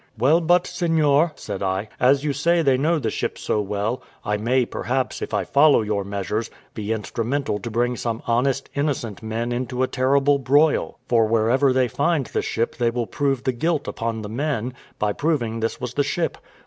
"Well, 0.17 0.41
but, 0.41 0.65
seignior," 0.65 1.31
said 1.35 1.61
I, 1.61 1.87
"as 1.99 2.23
you 2.23 2.33
say 2.33 2.63
they 2.63 2.75
know 2.75 2.97
the 2.97 3.11
ship 3.11 3.37
so 3.37 3.61
well, 3.61 4.01
I 4.25 4.35
may, 4.35 4.65
perhaps, 4.65 5.21
if 5.21 5.31
I 5.31 5.43
follow 5.43 5.83
your 5.83 6.03
measures, 6.03 6.49
be 6.73 6.91
instrumental 6.91 7.59
to 7.59 7.69
bring 7.69 7.95
some 7.95 8.23
honest, 8.25 8.67
innocent 8.73 9.21
men 9.21 9.51
into 9.51 9.83
a 9.83 9.87
terrible 9.87 10.39
broil; 10.39 10.97
for 11.07 11.27
wherever 11.27 11.71
they 11.71 11.87
find 11.87 12.25
the 12.25 12.41
ship 12.41 12.77
they 12.77 12.89
will 12.89 13.05
prove 13.05 13.43
the 13.43 13.53
guilt 13.53 13.87
upon 13.87 14.23
the 14.23 14.27
men, 14.29 14.73
by 14.97 15.13
proving 15.13 15.59
this 15.59 15.79
was 15.79 15.93
the 15.93 16.03
ship." 16.03 16.39